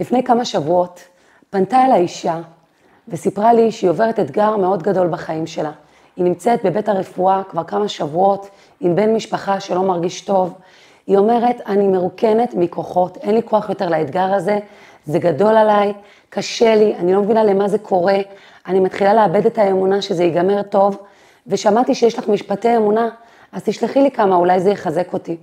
[0.00, 1.00] לפני כמה שבועות
[1.50, 2.40] פנתה אל האישה
[3.08, 5.70] וסיפרה לי שהיא עוברת אתגר מאוד גדול בחיים שלה.
[6.16, 8.48] היא נמצאת בבית הרפואה כבר כמה שבועות
[8.80, 10.54] עם בן משפחה שלא מרגיש טוב.
[11.06, 14.58] היא אומרת, אני מרוקנת מכוחות, אין לי כוח יותר לאתגר הזה,
[15.04, 15.92] זה גדול עליי,
[16.28, 18.18] קשה לי, אני לא מבינה למה זה קורה,
[18.66, 20.98] אני מתחילה לאבד את האמונה שזה ייגמר טוב,
[21.46, 23.08] ושמעתי שיש לך משפטי אמונה,
[23.52, 25.36] אז תשלחי לי כמה, אולי זה יחזק אותי.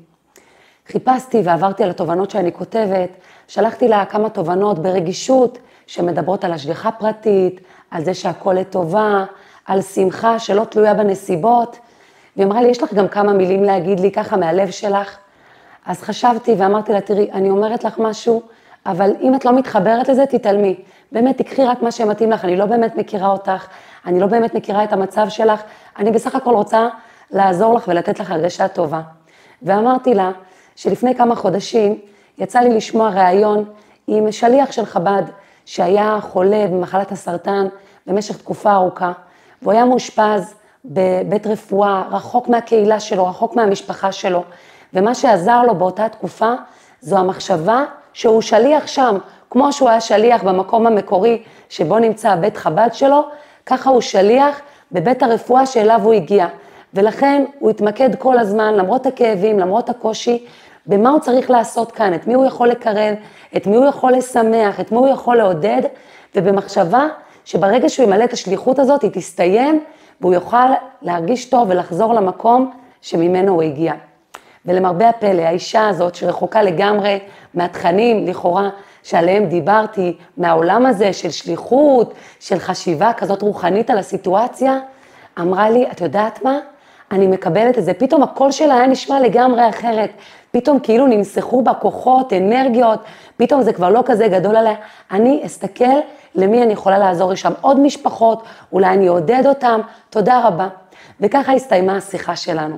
[0.87, 3.09] חיפשתי ועברתי על התובנות שאני כותבת,
[3.47, 5.57] שלחתי לה כמה תובנות ברגישות
[5.87, 7.61] שמדברות על השגחה פרטית,
[7.91, 9.25] על זה שהכל לטובה,
[9.65, 11.79] על שמחה שלא תלויה בנסיבות,
[12.35, 15.17] והיא אמרה לי, יש לך גם כמה מילים להגיד לי ככה מהלב שלך?
[15.85, 18.41] אז חשבתי ואמרתי לה, תראי, אני אומרת לך משהו,
[18.85, 20.75] אבל אם את לא מתחברת לזה, תתעלמי.
[21.11, 23.67] באמת, תקחי רק מה שמתאים לך, אני לא באמת מכירה אותך,
[24.05, 25.61] אני לא באמת מכירה את המצב שלך,
[25.97, 26.87] אני בסך הכל רוצה
[27.31, 29.01] לעזור לך ולתת לך הרגשה טובה.
[29.61, 30.31] ואמרתי לה,
[30.75, 31.99] שלפני כמה חודשים
[32.37, 33.65] יצא לי לשמוע ראיון
[34.07, 35.23] עם שליח של חב"ד,
[35.65, 37.67] שהיה חולה במחלת הסרטן
[38.07, 39.11] במשך תקופה ארוכה,
[39.61, 40.53] והוא היה מאושפז
[40.85, 44.43] בבית רפואה, רחוק מהקהילה שלו, רחוק מהמשפחה שלו,
[44.93, 46.53] ומה שעזר לו באותה תקופה,
[47.01, 49.17] זו המחשבה שהוא שליח שם,
[49.49, 53.23] כמו שהוא היה שליח במקום המקורי שבו נמצא בית חב"ד שלו,
[53.65, 56.47] ככה הוא שליח בבית הרפואה שאליו הוא הגיע.
[56.93, 60.45] ולכן הוא התמקד כל הזמן, למרות הכאבים, למרות הקושי,
[60.87, 63.15] במה הוא צריך לעשות כאן, את מי הוא יכול לקרב,
[63.57, 65.81] את מי הוא יכול לשמח, את מי הוא יכול לעודד,
[66.35, 67.07] ובמחשבה
[67.45, 69.83] שברגע שהוא ימלא את השליחות הזאת, היא תסתיים,
[70.21, 70.67] והוא יוכל
[71.01, 72.71] להרגיש טוב ולחזור למקום
[73.01, 73.93] שממנו הוא הגיע.
[74.65, 77.19] ולמרבה הפלא, האישה הזאת שרחוקה לגמרי
[77.53, 78.69] מהתכנים, לכאורה,
[79.03, 84.79] שעליהם דיברתי, מהעולם הזה של שליחות, של חשיבה כזאת רוחנית על הסיטואציה,
[85.39, 86.59] אמרה לי, את יודעת מה?
[87.11, 87.93] אני מקבלת את זה.
[87.93, 90.11] פתאום הקול שלה היה נשמע לגמרי אחרת.
[90.57, 92.99] פתאום כאילו נמסכו בה כוחות, אנרגיות,
[93.37, 94.75] פתאום זה כבר לא כזה גדול עליה.
[95.11, 95.99] אני אסתכל
[96.35, 100.67] למי אני יכולה לעזור, יש שם עוד משפחות, אולי אני אעודד אותם, תודה רבה.
[101.21, 102.77] וככה הסתיימה השיחה שלנו.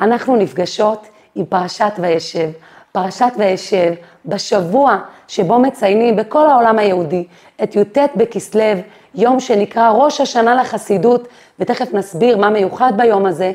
[0.00, 2.50] אנחנו נפגשות עם פרשת וישב.
[2.92, 3.92] פרשת וישב,
[4.26, 4.98] בשבוע
[5.28, 7.24] שבו מציינים בכל העולם היהודי
[7.62, 8.62] את י"ט בכסלו,
[9.14, 13.52] יום שנקרא ראש השנה לחסידות, ותכף נסביר מה מיוחד ביום הזה,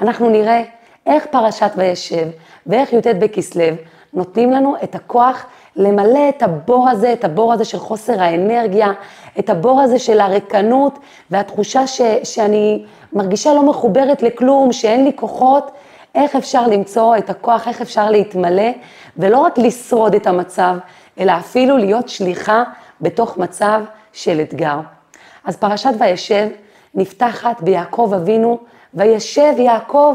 [0.00, 0.62] אנחנו נראה
[1.06, 2.26] איך פרשת וישב
[2.66, 3.64] ואיך י"ט בכסלו
[4.12, 5.46] נותנים לנו את הכוח
[5.76, 8.92] למלא את הבור הזה, את הבור הזה של חוסר האנרגיה,
[9.38, 10.98] את הבור הזה של הריקנות
[11.30, 15.70] והתחושה ש, שאני מרגישה לא מחוברת לכלום, שאין לי כוחות,
[16.14, 18.70] איך אפשר למצוא את הכוח, איך אפשר להתמלא,
[19.16, 20.76] ולא רק לשרוד את המצב,
[21.20, 22.64] אלא אפילו להיות שליחה
[23.00, 23.80] בתוך מצב
[24.12, 24.80] של אתגר.
[25.44, 26.48] אז פרשת וישב
[26.94, 28.58] נפתחת ביעקב אבינו,
[28.94, 30.14] וישב יעקב.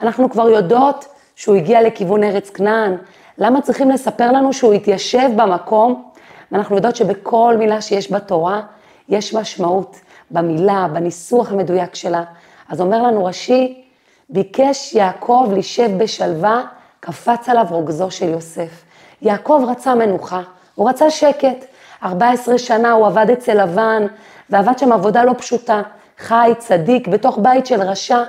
[0.00, 1.04] אנחנו כבר יודעות
[1.36, 2.96] שהוא הגיע לכיוון ארץ כנען.
[3.38, 6.10] למה צריכים לספר לנו שהוא התיישב במקום?
[6.52, 8.60] ואנחנו יודעות שבכל מילה שיש בתורה,
[9.08, 9.96] יש משמעות
[10.30, 12.24] במילה, בניסוח המדויק שלה.
[12.68, 13.82] אז אומר לנו רש"י,
[14.30, 16.62] ביקש יעקב לישב בשלווה,
[17.00, 18.84] קפץ עליו רוגזו של יוסף.
[19.22, 20.42] יעקב רצה מנוחה,
[20.74, 21.64] הוא רצה שקט.
[22.02, 24.06] 14 שנה הוא עבד אצל לבן,
[24.50, 25.82] ועבד שם עבודה לא פשוטה.
[26.18, 28.22] חי, צדיק, בתוך בית של רשע.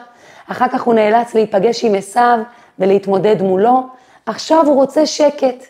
[0.51, 2.39] אחר כך הוא נאלץ להיפגש עם עשיו
[2.79, 3.83] ולהתמודד מולו.
[4.25, 5.65] עכשיו הוא רוצה שקט.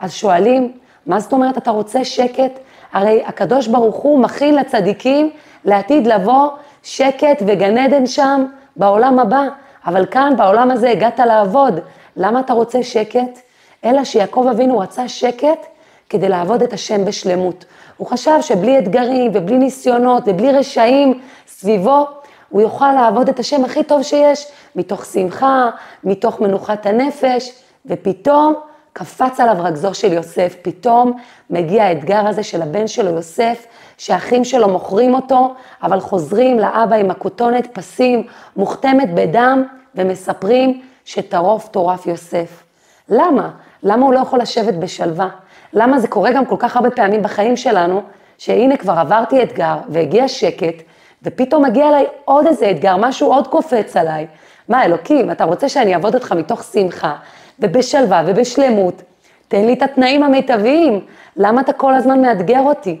[0.00, 0.72] אז שואלים,
[1.06, 2.58] מה זאת אומרת אתה רוצה שקט?
[2.92, 5.30] הרי הקדוש ברוך הוא מכין לצדיקים
[5.64, 6.48] לעתיד לבוא
[6.82, 9.48] שקט וגן עדן שם בעולם הבא.
[9.86, 11.80] אבל כאן בעולם הזה הגעת לעבוד,
[12.16, 13.40] למה אתה רוצה שקט?
[13.84, 15.66] אלא שיעקב אבינו רצה שקט
[16.08, 17.64] כדי לעבוד את השם בשלמות.
[17.96, 22.06] הוא חשב שבלי אתגרים ובלי ניסיונות ובלי רשעים סביבו,
[22.52, 24.46] הוא יוכל לעבוד את השם הכי טוב שיש,
[24.76, 25.70] מתוך שמחה,
[26.04, 27.52] מתוך מנוחת הנפש,
[27.86, 28.54] ופתאום
[28.92, 31.12] קפץ עליו רגזו של יוסף, פתאום
[31.50, 33.66] מגיע האתגר הזה של הבן שלו יוסף,
[33.98, 38.26] שאחים שלו מוכרים אותו, אבל חוזרים לאבא עם הכותונת פסים,
[38.56, 39.64] מוכתמת בדם,
[39.94, 42.62] ומספרים שטרוף טורף יוסף.
[43.08, 43.50] למה?
[43.82, 45.28] למה הוא לא יכול לשבת בשלווה?
[45.72, 48.02] למה זה קורה גם כל כך הרבה פעמים בחיים שלנו,
[48.38, 50.82] שהנה כבר עברתי אתגר והגיע שקט,
[51.24, 54.26] ופתאום מגיע אליי עוד איזה אתגר, משהו עוד קופץ עליי.
[54.68, 57.14] מה, אלוקים, אתה רוצה שאני אעבוד אותך מתוך שמחה,
[57.58, 59.02] ובשלווה ובשלמות,
[59.48, 61.00] תן לי את התנאים המיטביים,
[61.36, 63.00] למה אתה כל הזמן מאתגר אותי?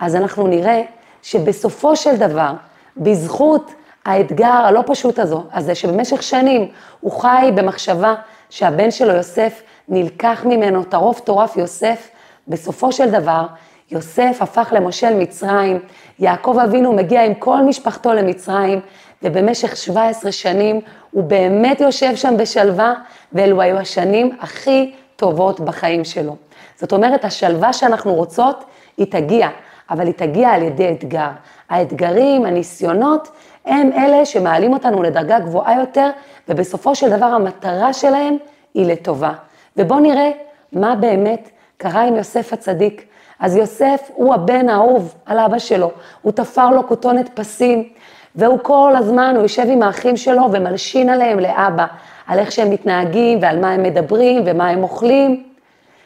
[0.00, 0.82] אז אנחנו נראה
[1.22, 2.52] שבסופו של דבר,
[2.96, 3.70] בזכות
[4.04, 6.68] האתגר הלא פשוט הזו, הזה שבמשך שנים
[7.00, 8.14] הוא חי במחשבה
[8.50, 12.08] שהבן שלו יוסף נלקח ממנו טרוף טורף יוסף,
[12.48, 13.46] בסופו של דבר
[13.90, 15.78] יוסף הפך למושל מצרים,
[16.18, 18.80] יעקב אבינו מגיע עם כל משפחתו למצרים,
[19.22, 22.94] ובמשך 17 שנים הוא באמת יושב שם בשלווה,
[23.32, 26.36] ואלו היו השנים הכי טובות בחיים שלו.
[26.76, 28.64] זאת אומרת, השלווה שאנחנו רוצות,
[28.96, 29.48] היא תגיע,
[29.90, 31.28] אבל היא תגיע על ידי אתגר.
[31.68, 33.28] האתגרים, הניסיונות,
[33.64, 36.10] הם אלה שמעלים אותנו לדרגה גבוהה יותר,
[36.48, 38.36] ובסופו של דבר המטרה שלהם
[38.74, 39.32] היא לטובה.
[39.76, 40.30] ובואו נראה
[40.72, 43.09] מה באמת קרה עם יוסף הצדיק.
[43.40, 45.90] אז יוסף הוא הבן האהוב על אבא שלו,
[46.22, 47.88] הוא תפר לו כותונת פסים,
[48.34, 51.86] והוא כל הזמן, הוא יושב עם האחים שלו ומלשין עליהם לאבא,
[52.26, 55.44] על איך שהם מתנהגים ועל מה הם מדברים ומה הם אוכלים.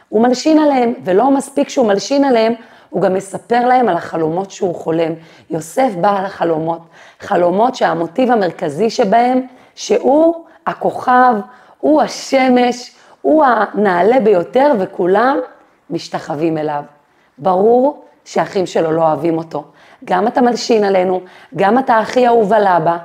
[0.08, 2.54] הוא מלשין עליהם, ולא מספיק שהוא מלשין עליהם,
[2.90, 5.12] הוא גם מספר להם על החלומות שהוא חולם.
[5.50, 6.80] יוסף בא על החלומות,
[7.20, 11.34] חלומות שהמוטיב המרכזי שבהם, שהוא הכוכב,
[11.80, 12.92] הוא השמש,
[13.22, 15.38] הוא הנעלה ביותר וכולם
[15.90, 16.82] משתחווים אליו.
[17.38, 19.64] ברור שהאחים שלו לא אוהבים אותו.
[20.04, 21.20] גם אתה מלשין עלינו,
[21.56, 22.96] גם אתה הכי אהוב על אבא,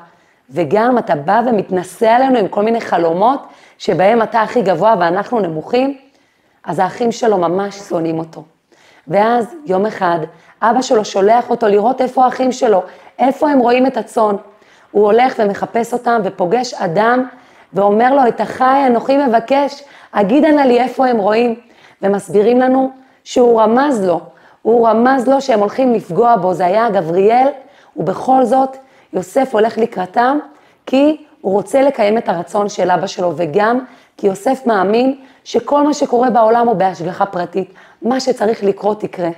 [0.49, 3.39] וגם אתה בא ומתנשא עלינו עם כל מיני חלומות
[3.77, 5.97] שבהם אתה הכי גבוה ואנחנו נמוכים,
[6.63, 8.43] אז האחים שלו ממש שונאים אותו.
[9.07, 10.19] ואז יום אחד
[10.61, 12.83] אבא שלו שולח אותו לראות איפה האחים שלו,
[13.19, 14.35] איפה הם רואים את הצאן.
[14.91, 17.25] הוא הולך ומחפש אותם ופוגש אדם
[17.73, 21.55] ואומר לו, את החי אנוכי מבקש, אגידה נא לי איפה הם רואים.
[22.01, 22.91] ומסבירים לנו
[23.23, 24.19] שהוא רמז לו,
[24.61, 27.47] הוא רמז לו שהם הולכים לפגוע בו, זה היה גבריאל,
[27.97, 28.77] ובכל זאת
[29.13, 30.39] יוסף הולך לקראתם,
[30.85, 33.79] כי הוא רוצה לקיים את הרצון של אבא שלו, וגם
[34.17, 39.29] כי יוסף מאמין שכל מה שקורה בעולם הוא בהשגחה פרטית, מה שצריך לקרות יקרה.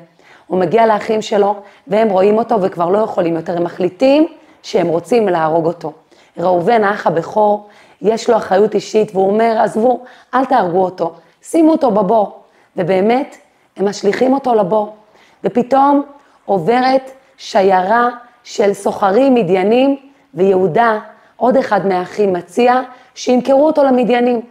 [0.47, 1.55] הוא מגיע לאחים שלו,
[1.87, 4.27] והם רואים אותו וכבר לא יכולים יותר, הם מחליטים
[4.63, 5.91] שהם רוצים להרוג אותו.
[6.37, 7.67] ראובן, האח הבכור,
[8.01, 9.99] יש לו אחריות אישית, והוא אומר, עזבו,
[10.33, 12.39] אל תהרגו אותו, שימו אותו בבור.
[12.77, 13.37] ובאמת,
[13.77, 14.95] הם משליכים אותו לבור.
[15.43, 16.03] ופתאום
[16.45, 18.09] עוברת שיירה
[18.43, 19.97] של סוחרים מדיינים,
[20.33, 20.99] ויהודה,
[21.35, 22.81] עוד אחד מהאחים, מציע
[23.15, 24.41] שימכרו אותו למדיינים.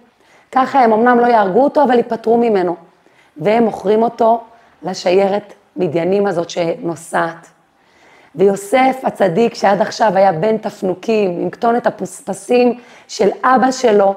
[0.52, 2.76] ככה הם אמנם לא יהרגו אותו, אבל ייפטרו ממנו.
[3.36, 4.40] והם מוכרים אותו
[4.82, 7.46] לשיירת מדיינים הזאת שנוסעת.
[8.34, 12.78] ויוסף הצדיק, שעד עכשיו היה בן תפנוקים, עם כתונת הפוספסים
[13.08, 14.14] של אבא שלו,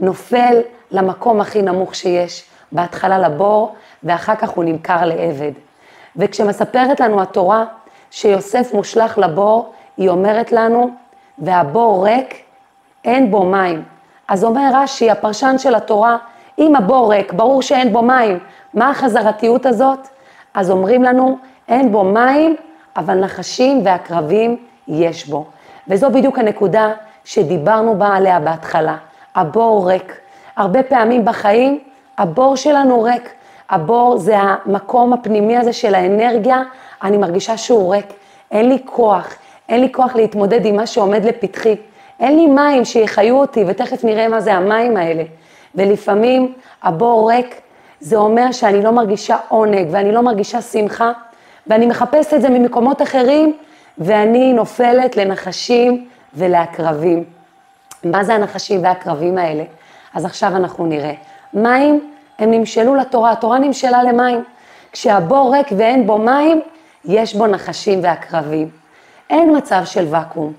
[0.00, 0.60] נופל
[0.90, 3.74] למקום הכי נמוך שיש, בהתחלה לבור,
[4.04, 5.52] ואחר כך הוא נמכר לעבד.
[6.16, 7.64] וכשמספרת לנו התורה
[8.10, 10.90] שיוסף מושלך לבור, היא אומרת לנו,
[11.38, 12.34] והבור ריק,
[13.04, 13.82] אין בו מים.
[14.28, 16.16] אז אומר רש"י, הפרשן של התורה,
[16.58, 18.38] אם הבור ריק, ברור שאין בו מים,
[18.74, 20.08] מה החזרתיות הזאת?
[20.54, 22.56] אז אומרים לנו, אין בו מים,
[22.96, 24.56] אבל נחשים ועקרבים
[24.88, 25.44] יש בו.
[25.88, 26.92] וזו בדיוק הנקודה
[27.24, 28.96] שדיברנו בה עליה בהתחלה,
[29.34, 30.20] הבור ריק.
[30.56, 31.78] הרבה פעמים בחיים
[32.18, 33.30] הבור שלנו ריק.
[33.70, 36.62] הבור זה המקום הפנימי הזה של האנרגיה,
[37.02, 38.06] אני מרגישה שהוא ריק.
[38.50, 39.34] אין לי כוח,
[39.68, 41.76] אין לי כוח להתמודד עם מה שעומד לפתחי.
[42.20, 45.22] אין לי מים שיחיו אותי, ותכף נראה מה זה המים האלה.
[45.74, 47.60] ולפעמים הבור ריק,
[48.00, 51.12] זה אומר שאני לא מרגישה עונג ואני לא מרגישה שמחה,
[51.66, 53.56] ואני מחפשת את זה ממקומות אחרים,
[53.98, 57.24] ואני נופלת לנחשים ולעקרבים.
[58.04, 59.64] מה זה הנחשים והעקרבים האלה?
[60.14, 61.12] אז עכשיו אנחנו נראה.
[61.54, 62.07] מים,
[62.38, 64.44] הם נמשלו לתורה, התורה נמשלה למים.
[64.92, 66.60] כשהבור ריק ואין בו מים,
[67.04, 68.68] יש בו נחשים ועקרבים.
[69.30, 70.52] אין מצב של ואקום.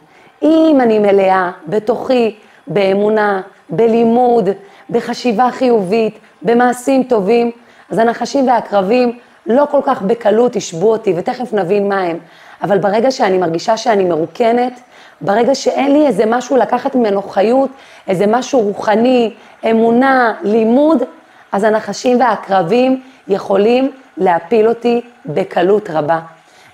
[0.43, 2.35] אם אני מלאה בתוכי,
[2.67, 4.49] באמונה, בלימוד,
[4.89, 7.51] בחשיבה חיובית, במעשים טובים,
[7.89, 12.17] אז הנחשים והעקרבים לא כל כך בקלות ישבו אותי, ותכף נבין מה הם.
[12.61, 14.79] אבל ברגע שאני מרגישה שאני מרוקנת,
[15.21, 17.69] ברגע שאין לי איזה משהו לקחת ממנו חיות,
[18.07, 19.33] איזה משהו רוחני,
[19.69, 21.03] אמונה, לימוד,
[21.51, 26.19] אז הנחשים והעקרבים יכולים להפיל אותי בקלות רבה.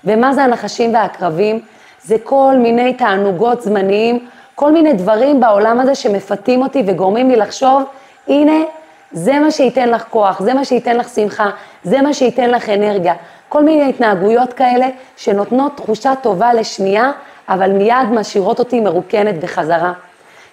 [0.04, 1.60] ומה זה הנחשים והעקרבים?
[2.02, 7.82] זה כל מיני תענוגות זמניים, כל מיני דברים בעולם הזה שמפתים אותי וגורמים לי לחשוב,
[8.28, 8.62] הנה,
[9.12, 11.50] זה מה שייתן לך כוח, זה מה שייתן לך שמחה,
[11.84, 13.14] זה מה שייתן לך אנרגיה.
[13.48, 17.12] כל מיני התנהגויות כאלה שנותנות תחושה טובה לשנייה,
[17.48, 19.92] אבל מיד משאירות אותי מרוקנת בחזרה.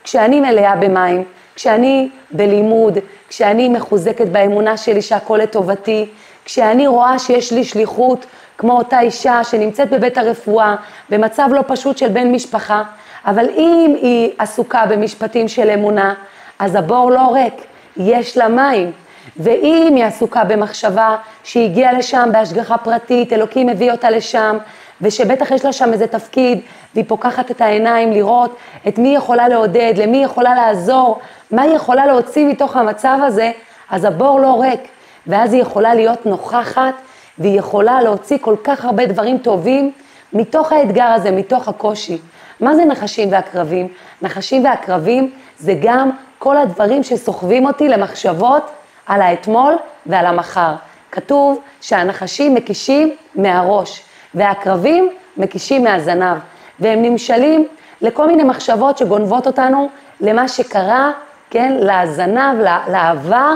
[0.03, 1.23] כשאני מלאה במים,
[1.55, 2.97] כשאני בלימוד,
[3.29, 6.05] כשאני מחוזקת באמונה שלי שהכל לטובתי,
[6.45, 8.25] כשאני רואה שיש לי שליחות,
[8.57, 10.75] כמו אותה אישה שנמצאת בבית הרפואה,
[11.09, 12.83] במצב לא פשוט של בן משפחה,
[13.25, 16.13] אבל אם היא עסוקה במשפטים של אמונה,
[16.59, 17.53] אז הבור לא ריק,
[17.97, 18.91] יש לה מים.
[19.37, 24.57] ואם היא עסוקה במחשבה שהיא הגיעה לשם בהשגחה פרטית, אלוקים הביא אותה לשם,
[25.03, 26.59] ושבטח יש לה שם איזה תפקיד,
[26.93, 28.55] והיא פוקחת את העיניים לראות
[28.87, 31.19] את מי היא יכולה לעודד, למי היא יכולה לעזור,
[31.51, 33.51] מה היא יכולה להוציא מתוך המצב הזה,
[33.89, 34.81] אז הבור לא ריק,
[35.27, 36.93] ואז היא יכולה להיות נוכחת,
[37.37, 39.91] והיא יכולה להוציא כל כך הרבה דברים טובים
[40.33, 42.17] מתוך האתגר הזה, מתוך הקושי.
[42.59, 43.87] מה זה נחשים ועקרבים?
[44.21, 48.71] נחשים ועקרבים זה גם כל הדברים שסוחבים אותי למחשבות
[49.05, 49.73] על האתמול
[50.05, 50.73] ועל המחר.
[51.11, 54.03] כתוב שהנחשים מקישים מהראש,
[54.35, 56.37] והעקרבים מקישים מהזנב,
[56.79, 57.67] והם נמשלים
[58.01, 59.89] לכל מיני מחשבות שגונבות אותנו
[60.21, 61.11] למה שקרה,
[61.49, 63.55] כן, לזנב, לעבר,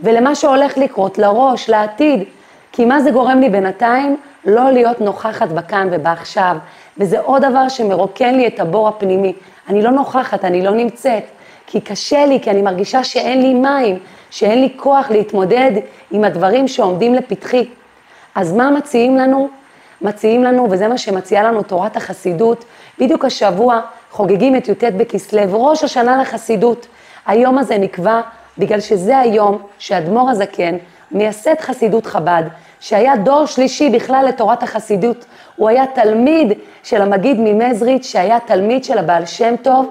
[0.00, 2.24] ולמה שהולך לקרות, לראש, לעתיד.
[2.72, 4.16] כי מה זה גורם לי בינתיים?
[4.44, 6.56] לא להיות נוכחת בכאן ובעכשיו.
[6.98, 9.32] וזה עוד דבר שמרוקן לי את הבור הפנימי.
[9.68, 11.24] אני לא נוכחת, אני לא נמצאת.
[11.66, 13.98] כי קשה לי, כי אני מרגישה שאין לי מים,
[14.30, 15.72] שאין לי כוח להתמודד
[16.10, 17.68] עם הדברים שעומדים לפתחי.
[18.34, 19.48] אז מה מציעים לנו?
[20.02, 22.64] מציעים לנו, וזה מה שמציעה לנו תורת החסידות,
[22.98, 26.86] בדיוק השבוע חוגגים את י"ט בכסלו, ראש השנה לחסידות.
[27.26, 28.20] היום הזה נקבע
[28.58, 30.76] בגלל שזה היום שאדמו"ר הזקן,
[31.10, 32.42] מייסד חסידות חב"ד,
[32.80, 35.24] שהיה דור שלישי בכלל לתורת החסידות,
[35.56, 36.52] הוא היה תלמיד
[36.82, 39.90] של המגיד ממזריץ', שהיה תלמיד של הבעל שם טוב,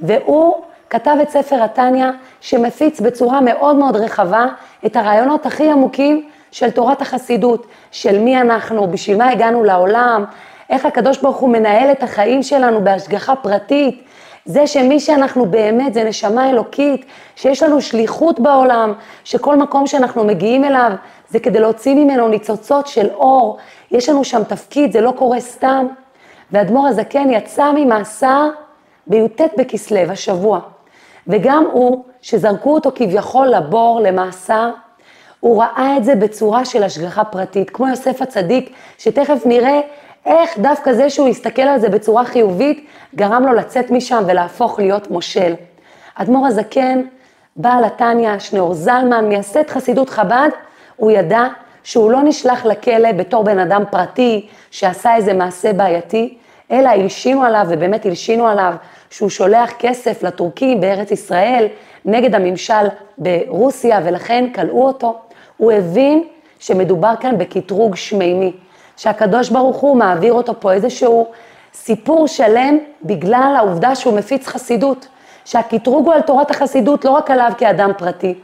[0.00, 0.54] והוא
[0.90, 2.06] כתב את ספר התניא,
[2.40, 4.46] שמפיץ בצורה מאוד מאוד רחבה
[4.86, 10.24] את הרעיונות הכי עמוקים של תורת החסידות, של מי אנחנו, בשביל מה הגענו לעולם,
[10.70, 14.02] איך הקדוש ברוך הוא מנהל את החיים שלנו בהשגחה פרטית,
[14.44, 18.92] זה שמי שאנחנו באמת זה נשמה אלוקית, שיש לנו שליחות בעולם,
[19.24, 20.90] שכל מקום שאנחנו מגיעים אליו
[21.28, 23.56] זה כדי להוציא ממנו ניצוצות של אור,
[23.90, 25.86] יש לנו שם תפקיד, זה לא קורה סתם.
[26.52, 28.48] ואדמו"ר הזקן יצא ממאסר
[29.06, 30.60] בי"ט בכסלו, השבוע.
[31.28, 34.70] וגם הוא, שזרקו אותו כביכול לבור, למאסר,
[35.46, 39.80] הוא ראה את זה בצורה של השגחה פרטית, כמו יוסף הצדיק, שתכף נראה
[40.26, 45.10] איך דווקא זה שהוא הסתכל על זה בצורה חיובית, גרם לו לצאת משם ולהפוך להיות
[45.10, 45.54] מושל.
[46.14, 47.02] אדמו"ר הזקן,
[47.56, 50.48] בעל התניא, שניאור זלמן, מייסד חסידות חב"ד,
[50.96, 51.44] הוא ידע
[51.84, 56.36] שהוא לא נשלח לכלא בתור בן אדם פרטי שעשה איזה מעשה בעייתי,
[56.70, 58.74] אלא הלשינו עליו, ובאמת הלשינו עליו,
[59.10, 61.66] שהוא שולח כסף לטורקים בארץ ישראל
[62.04, 62.86] נגד הממשל
[63.18, 65.18] ברוסיה, ולכן כלאו אותו.
[65.56, 66.24] הוא הבין
[66.58, 68.52] שמדובר כאן בקטרוג שמימי.
[68.96, 71.26] שהקדוש ברוך הוא מעביר אותו פה איזשהו
[71.74, 75.08] סיפור שלם בגלל העובדה שהוא מפיץ חסידות,
[75.44, 78.34] שהקטרוג הוא על תורת החסידות, לא רק עליו כאדם פרטי.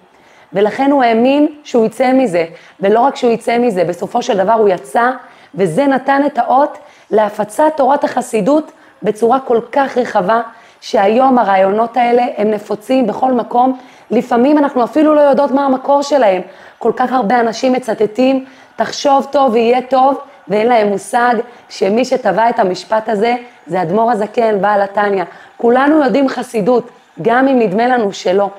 [0.52, 2.46] ולכן הוא האמין שהוא יצא מזה,
[2.80, 5.10] ולא רק שהוא יצא מזה, בסופו של דבר הוא יצא,
[5.54, 6.78] וזה נתן את האות
[7.10, 10.42] להפצת תורת החסידות בצורה כל כך רחבה,
[10.80, 13.78] שהיום הרעיונות האלה הם נפוצים בכל מקום,
[14.10, 16.42] לפעמים אנחנו אפילו לא יודעות מה המקור שלהם.
[16.78, 18.44] כל כך הרבה אנשים מצטטים,
[18.76, 20.18] תחשוב טוב ויהיה טוב,
[20.48, 21.34] ואין להם מושג
[21.68, 23.34] שמי שטבע את המשפט הזה
[23.66, 25.24] זה אדמו"ר הזקן, בעל התניא.
[25.56, 26.90] כולנו יודעים חסידות,
[27.22, 28.50] גם אם נדמה לנו שלא.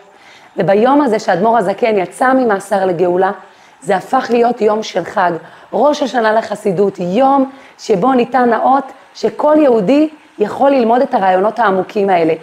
[0.57, 3.31] וביום הזה שאדמו"ר הזקן יצא ממאסר לגאולה,
[3.81, 5.31] זה הפך להיות יום של חג,
[5.73, 8.83] ראש השנה לחסידות, יום שבו ניתן האות
[9.13, 10.09] שכל יהודי
[10.39, 12.33] יכול ללמוד את הרעיונות העמוקים האלה.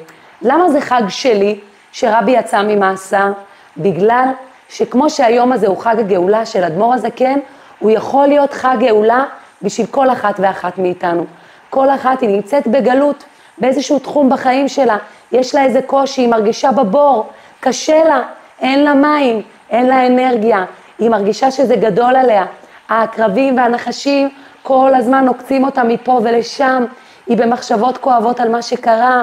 [0.43, 1.61] למה זה חג שלי,
[1.93, 3.33] שרבי יצא ממאסר?
[3.77, 4.29] בגלל
[4.69, 7.39] שכמו שהיום הזה הוא חג הגאולה של אדמו"ר הזקן,
[7.79, 9.25] הוא יכול להיות חג גאולה
[9.63, 11.25] בשביל כל אחת ואחת מאיתנו.
[11.71, 13.25] כל אחת היא נמצאת בגלות,
[13.59, 14.97] באיזשהו תחום בחיים שלה,
[15.33, 17.27] יש לה איזה קושי, היא מרגישה בבור,
[17.61, 18.23] קשה לה,
[18.61, 20.65] אין לה מים, אין לה אנרגיה,
[20.99, 22.45] היא מרגישה שזה גדול עליה.
[22.89, 24.29] העקרבים והנחשים
[24.63, 26.85] כל הזמן נוקצים אותה מפה ולשם,
[27.27, 29.23] היא במחשבות כואבות על מה שקרה,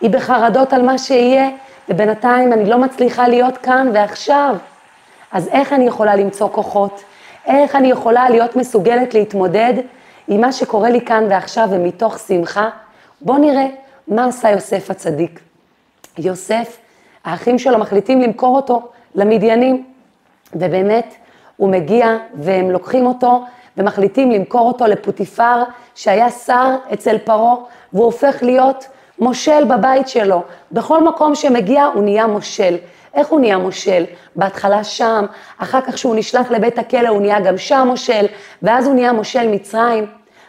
[0.00, 1.48] היא בחרדות על מה שיהיה,
[1.88, 4.56] ובינתיים אני לא מצליחה להיות כאן ועכשיו.
[5.32, 7.02] אז איך אני יכולה למצוא כוחות?
[7.46, 9.74] איך אני יכולה להיות מסוגלת להתמודד
[10.28, 12.70] עם מה שקורה לי כאן ועכשיו ומתוך שמחה?
[13.20, 13.66] בואו נראה
[14.08, 15.40] מה עשה יוסף הצדיק.
[16.18, 16.78] יוסף,
[17.24, 19.84] האחים שלו מחליטים למכור אותו למדיינים,
[20.54, 21.14] ובאמת
[21.56, 23.44] הוא מגיע והם לוקחים אותו
[23.76, 25.62] ומחליטים למכור אותו לפוטיפר
[25.94, 27.54] שהיה שר אצל פרעה
[27.92, 28.86] והוא הופך להיות
[29.18, 30.42] מושל בבית שלו.
[30.72, 32.76] בכל מקום שמגיע הוא נהיה מושל.
[33.14, 34.04] איך הוא נהיה מושל?
[34.36, 35.24] בהתחלה שם,
[35.58, 38.26] אחר כך כשהוא נשלח לבית הכלא הוא נהיה גם שם מושל,
[38.62, 40.06] ואז הוא נהיה מושל מצרים.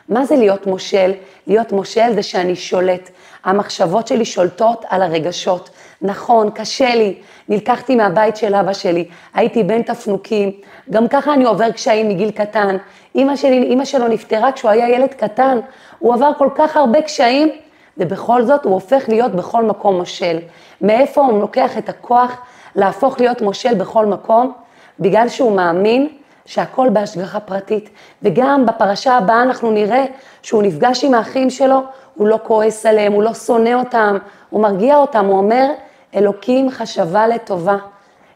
[0.10, 1.12] מה זה להיות מושל?
[1.48, 3.10] להיות מושל זה שאני שולט.
[3.44, 5.70] המחשבות שלי שולטות על הרגשות.
[6.02, 7.16] נכון, קשה לי,
[7.50, 10.52] נלקחתי מהבית של אבא שלי, הייתי בן תפנוקים,
[10.90, 12.78] גם ככה אני עובר קשיים מגיל קטן.
[13.16, 15.60] אימא שלי, אימא שלו נפטרה כשהוא היה ילד קטן,
[16.00, 17.52] הוא עבר כל כך הרבה קשיים,
[17.98, 20.40] ובכל זאת הוא הופך להיות בכל מקום מושל.
[20.82, 22.38] מאיפה הוא לוקח את הכוח
[22.76, 24.54] להפוך להיות מושל בכל מקום,
[25.00, 26.08] בגלל שהוא מאמין
[26.46, 27.90] שהכל בהשגחה פרטית.
[28.24, 30.06] וגם בפרשה הבאה אנחנו נראה
[30.42, 31.82] שהוא נפגש עם האחים שלו,
[32.16, 34.18] הוא לא כועס עליהם, הוא לא שונא אותם,
[34.50, 35.70] הוא מרגיע אותם, הוא אומר,
[36.16, 37.78] אלוקים חשבה לטובה.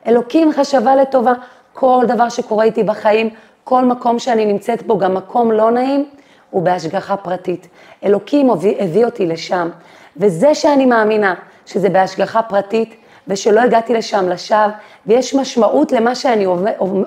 [0.08, 1.34] אלוקים חשבה לטובה.
[1.74, 3.30] כל דבר שקורה איתי בחיים,
[3.64, 6.06] כל מקום שאני נמצאת בו, גם מקום לא נעים,
[6.52, 7.68] הוא בהשגחה פרטית.
[8.04, 9.70] אלוקים הביא, הביא אותי לשם.
[10.18, 11.34] וזה שאני מאמינה
[11.66, 12.96] שזה בהשגחה פרטית,
[13.28, 14.68] ושלא הגעתי לשם לשווא,
[15.08, 16.46] ויש משמעות למה שאני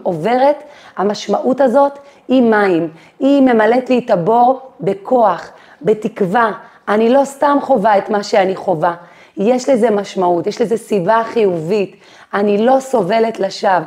[0.02, 0.62] עוברת,
[0.96, 1.98] המשמעות הזאת
[2.28, 5.50] היא מים, היא ממלאת לי את הבור בכוח,
[5.82, 6.52] בתקווה,
[6.88, 8.94] אני לא סתם חווה את מה שאני חווה,
[9.36, 11.96] יש לזה משמעות, יש לזה סיבה חיובית,
[12.34, 13.80] אני לא סובלת לשווא.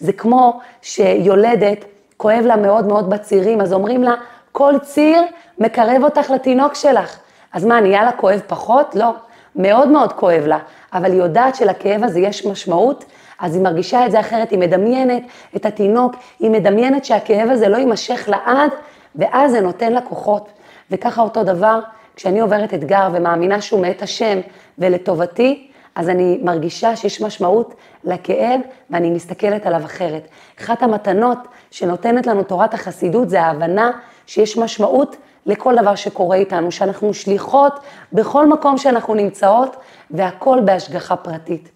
[0.00, 1.84] זה כמו שיולדת,
[2.16, 4.14] כואב לה מאוד מאוד בצירים, אז אומרים לה,
[4.52, 5.22] כל ציר
[5.58, 7.18] מקרב אותך לתינוק שלך.
[7.52, 8.94] אז מה, נהיה לה כואב פחות?
[8.94, 9.10] לא.
[9.56, 10.58] מאוד מאוד כואב לה,
[10.92, 13.04] אבל היא יודעת שלכאב הזה יש משמעות,
[13.38, 15.22] אז היא מרגישה את זה אחרת, היא מדמיינת
[15.56, 18.70] את התינוק, היא מדמיינת שהכאב הזה לא יימשך לעד,
[19.16, 20.48] ואז זה נותן לה כוחות.
[20.90, 21.80] וככה אותו דבר,
[22.16, 24.40] כשאני עוברת אתגר ומאמינה שהוא מאת השם
[24.78, 30.28] ולטובתי, אז אני מרגישה שיש משמעות לכאב ואני מסתכלת עליו אחרת.
[30.60, 31.38] אחת המתנות
[31.70, 33.90] שנותנת לנו תורת החסידות זה ההבנה
[34.26, 37.80] שיש משמעות לכל דבר שקורה איתנו, שאנחנו שליחות
[38.12, 39.76] בכל מקום שאנחנו נמצאות
[40.10, 41.68] והכל בהשגחה פרטית.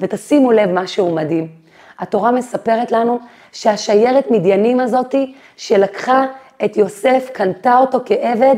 [0.00, 1.48] ותשימו לב משהו מדהים.
[1.98, 3.18] התורה מספרת לנו
[3.52, 6.26] שהשיירת מדיינים הזאתי שלקחה
[6.64, 8.56] את יוסף, קנתה אותו כעבד,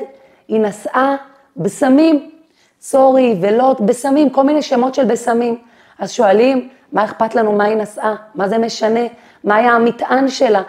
[0.49, 1.17] היא נסעה
[1.57, 2.31] בסמים,
[2.79, 5.59] צורי ולוט, בסמים, כל מיני שמות של בסמים.
[5.99, 8.15] אז שואלים, מה אכפת לנו מה היא נסעה?
[8.35, 9.01] מה זה משנה?
[9.45, 10.63] מה היה המטען שלה?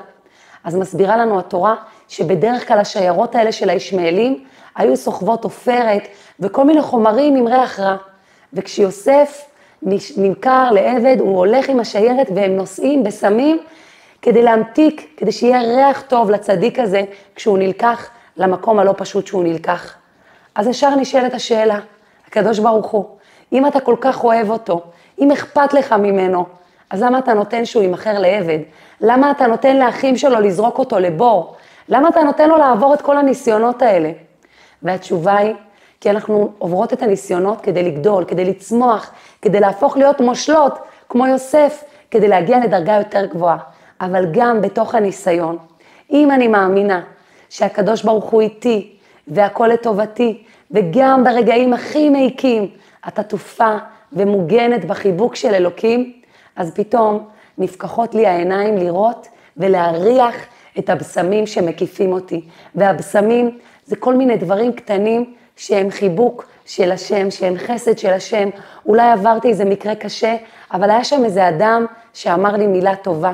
[0.64, 1.76] אז מסבירה לנו התורה
[2.08, 4.44] שבדרך כלל השיירות האלה של הישמעאלים
[4.76, 6.08] היו סוחבות עופרת
[6.40, 7.96] וכל מיני חומרים עם ריח רע.
[8.54, 9.46] וכשיוסף
[10.18, 13.60] נמכר לעבד, הוא הולך עם השיירת והם נוסעים בסמים
[14.22, 17.02] כדי להמתיק, כדי שיהיה ריח טוב לצדיק הזה
[17.36, 19.94] כשהוא נלקח למקום הלא פשוט שהוא נלקח.
[20.56, 21.80] אז ישר נשאלת השאלה,
[22.28, 23.06] הקדוש ברוך הוא,
[23.54, 24.82] אם אתה כל כך אוהב אותו,
[25.20, 26.46] אם אכפת לך ממנו,
[26.90, 28.60] אז למה אתה נותן שהוא יימכר לעבד?
[29.02, 31.56] למה אתה נותן לאחים שלו לזרוק אותו לבור?
[31.90, 34.12] למה אתה נותן לו לעבור את כל הניסיונות האלה?
[34.84, 35.54] והתשובה היא,
[36.02, 40.80] כי אנחנו עוברות את הניסיונות כדי לגדול, כדי לצמוח, כדי להפוך להיות מושלות,
[41.10, 43.58] כמו יוסף, כדי להגיע לדרגה יותר גבוהה.
[44.02, 45.58] אבל גם בתוך הניסיון,
[46.12, 47.02] אם אני מאמינה
[47.50, 48.96] שהקדוש ברוך הוא איתי
[49.28, 52.70] והכל לטובתי, וגם ברגעים הכי מעיקים
[53.08, 53.78] את עטופה
[54.14, 56.14] ומוגנת בחיבוק של אלוקים,
[56.56, 60.36] אז פתאום נפקחות לי העיניים לראות ולהריח
[60.80, 62.42] את הבשמים שמקיפים אותי.
[62.76, 68.50] והבשמים זה כל מיני דברים קטנים שהם חיבוק של השם, שהם חסד של השם.
[68.86, 70.36] אולי עברתי איזה מקרה קשה,
[70.74, 73.34] אבל היה שם איזה אדם שאמר לי מילה טובה.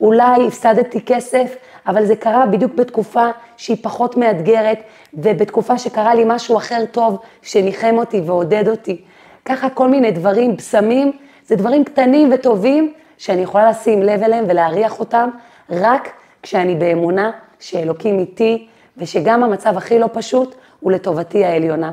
[0.00, 4.78] אולי הפסדתי כסף, אבל זה קרה בדיוק בתקופה שהיא פחות מאתגרת,
[5.14, 9.00] ובתקופה שקרה לי משהו אחר טוב, שניחם אותי ועודד אותי.
[9.44, 11.12] ככה כל מיני דברים, בשמים,
[11.46, 15.30] זה דברים קטנים וטובים, שאני יכולה לשים לב אליהם ולהריח אותם,
[15.70, 16.08] רק
[16.42, 21.92] כשאני באמונה שאלוקים איתי, ושגם המצב הכי לא פשוט הוא לטובתי העליונה.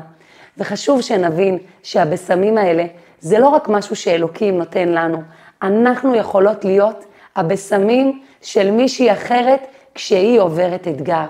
[0.58, 2.84] וחשוב שנבין שהבשמים האלה,
[3.20, 5.22] זה לא רק משהו שאלוקים נותן לנו,
[5.62, 7.04] אנחנו יכולות להיות
[7.36, 11.24] הבשמים של מישהי אחרת כשהיא עוברת אתגר.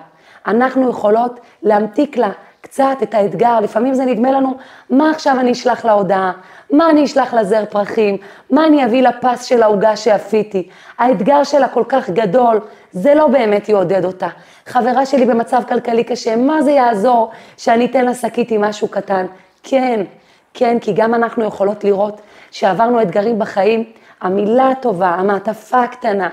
[0.47, 2.31] אנחנו יכולות להמתיק לה
[2.61, 4.57] קצת את האתגר, לפעמים זה נדמה לנו,
[4.91, 6.33] מה עכשיו אני אשלח להודעה?
[6.73, 8.17] מה אני אשלח לזר פרחים?
[8.51, 10.69] מה אני אביא לפס של העוגה שאפיתי?
[10.99, 12.61] האתגר שלה כל כך גדול,
[12.93, 14.29] זה לא באמת יעודד אותה.
[14.67, 19.27] חברה שלי במצב כלכלי קשה, מה זה יעזור שאני אתן לה שקית עם משהו קטן?
[19.63, 20.01] כן,
[20.55, 23.85] כן, כי גם אנחנו יכולות לראות שעברנו אתגרים בחיים,
[24.21, 26.29] המילה הטובה, המעטפה הקטנה,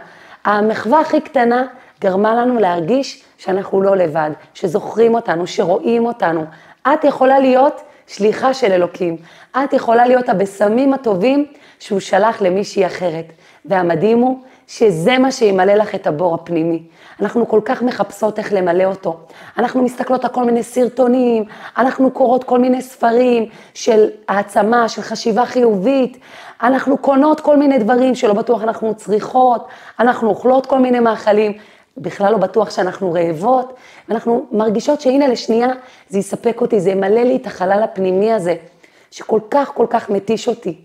[0.45, 1.65] המחווה הכי קטנה,
[2.01, 6.45] גרמה לנו להרגיש שאנחנו לא לבד, שזוכרים אותנו, שרואים אותנו.
[6.93, 9.17] את יכולה להיות שליחה של אלוקים.
[9.51, 11.45] את יכולה להיות הבשמים הטובים
[11.79, 13.25] שהוא שלח למישהי אחרת.
[13.65, 16.83] והמדהים הוא שזה מה שימלא לך את הבור הפנימי.
[17.21, 19.17] אנחנו כל כך מחפשות איך למלא אותו.
[19.57, 21.43] אנחנו מסתכלות על כל מיני סרטונים,
[21.77, 26.17] אנחנו קוראות כל מיני ספרים של העצמה, של חשיבה חיובית,
[26.63, 29.67] אנחנו קונות כל מיני דברים שלא בטוח אנחנו צריכות,
[29.99, 31.53] אנחנו אוכלות כל מיני מאכלים.
[31.97, 33.73] בכלל לא בטוח שאנחנו רעבות,
[34.09, 35.67] ואנחנו מרגישות שהנה לשנייה
[36.09, 38.55] זה יספק אותי, זה ימלא לי את החלל הפנימי הזה,
[39.11, 40.77] שכל כך כל כך מתיש אותי.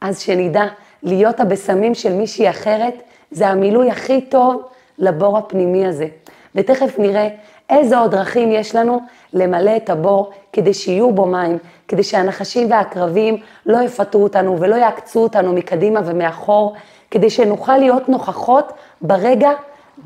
[0.00, 0.64] אז שנדע,
[1.02, 2.94] להיות הבשמים של מישהי אחרת,
[3.30, 4.62] זה המילוי הכי טוב
[4.98, 6.06] לבור הפנימי הזה.
[6.54, 7.28] ותכף נראה
[7.70, 9.00] איזה עוד דרכים יש לנו
[9.32, 15.22] למלא את הבור כדי שיהיו בו מים, כדי שהנחשים והעקרבים לא יפתו אותנו ולא יעקצו
[15.22, 16.74] אותנו מקדימה ומאחור,
[17.10, 19.50] כדי שנוכל להיות נוכחות ברגע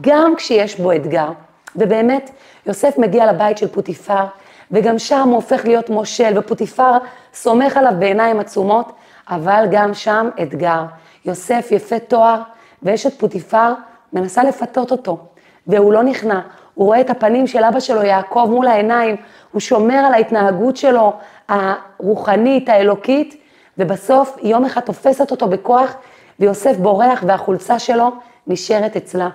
[0.00, 1.28] גם כשיש בו אתגר.
[1.76, 2.30] ובאמת,
[2.66, 4.24] יוסף מגיע לבית של פוטיפר,
[4.70, 6.92] וגם שם הוא הופך להיות מושל, ופוטיפר
[7.34, 8.92] סומך עליו בעיניים עצומות,
[9.28, 10.84] אבל גם שם אתגר.
[11.24, 12.40] יוסף יפה תואר,
[12.82, 13.72] ואשת פוטיפר
[14.12, 15.18] מנסה לפתות אותו,
[15.66, 16.40] והוא לא נכנע.
[16.74, 19.16] הוא רואה את הפנים של אבא שלו, יעקב, מול העיניים,
[19.52, 21.12] הוא שומר על ההתנהגות שלו,
[21.48, 23.42] הרוחנית, האלוקית,
[23.78, 25.94] ובסוף יום אחד תופסת אותו בכוח,
[26.40, 28.10] ויוסף בורח והחולצה שלו
[28.46, 29.28] נשארת אצלה.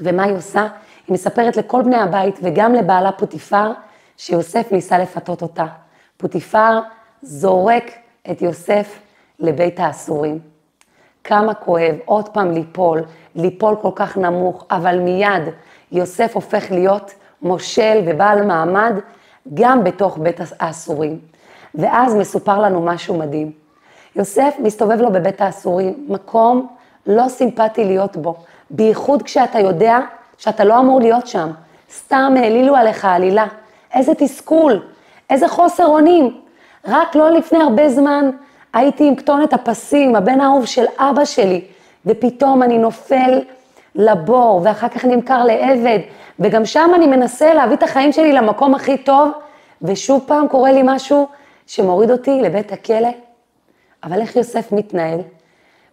[0.00, 0.66] ומה היא עושה?
[1.06, 3.72] היא מספרת לכל בני הבית וגם לבעלה פוטיפר,
[4.16, 5.66] שיוסף ניסה לפתות אותה.
[6.16, 6.80] פוטיפר
[7.22, 7.90] זורק
[8.30, 8.98] את יוסף
[9.38, 10.38] לבית האסורים.
[11.24, 13.02] כמה כואב עוד פעם ליפול,
[13.34, 15.42] ליפול כל כך נמוך, אבל מיד
[15.92, 18.94] יוסף הופך להיות מושל ובעל מעמד
[19.54, 21.18] גם בתוך בית האסורים.
[21.74, 23.52] ואז מסופר לנו משהו מדהים.
[24.16, 26.68] יוסף מסתובב לו בבית האסורים, מקום
[27.06, 28.34] לא סימפטי להיות בו,
[28.72, 29.98] בייחוד כשאתה יודע
[30.38, 31.50] שאתה לא אמור להיות שם.
[31.92, 33.46] סתם העלילו עליך עלילה.
[33.94, 34.82] איזה תסכול,
[35.30, 36.40] איזה חוסר אונים.
[36.86, 38.30] רק לא לפני הרבה זמן
[38.72, 41.64] הייתי עם כתונת הפסים, הבן האהוב של אבא שלי,
[42.06, 43.40] ופתאום אני נופל
[43.94, 45.98] לבור, ואחר כך נמכר לעבד,
[46.40, 49.30] וגם שם אני מנסה להביא את החיים שלי למקום הכי טוב,
[49.82, 51.28] ושוב פעם קורה לי משהו
[51.66, 53.08] שמוריד אותי לבית הכלא.
[54.04, 55.20] אבל איך יוסף מתנהל?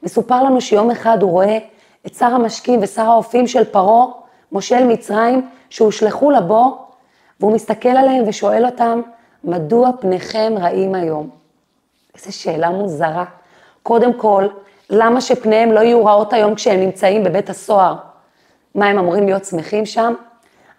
[0.04, 1.58] מסופר לנו שיום אחד הוא רואה
[2.06, 4.06] את שר המשקים ושר האופים של פרעה,
[4.52, 6.86] מושל מצרים, שהושלכו לבור,
[7.40, 9.02] והוא מסתכל עליהם ושואל אותם,
[9.44, 11.30] מדוע פניכם רעים היום?
[12.16, 13.26] איזו שאלה מוזרה.
[13.84, 14.48] קודם כל,
[14.90, 17.96] למה שפניהם לא יהיו רעות היום כשהם נמצאים בבית הסוהר?
[18.76, 20.14] מה, הם אמורים להיות שמחים שם?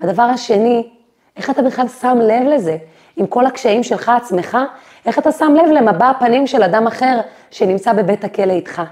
[0.00, 0.90] הדבר השני,
[1.36, 2.76] איך אתה בכלל שם לב לזה?
[3.16, 4.58] עם כל הקשיים שלך עצמך,
[5.06, 8.82] איך אתה שם לב למבע הפנים של אדם אחר שנמצא בבית הכלא איתך?